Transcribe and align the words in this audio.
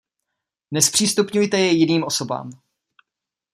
Nezpřístupňujte 0.71 1.59
je 1.59 1.71
jiným 1.71 2.03
osobám. 2.03 2.51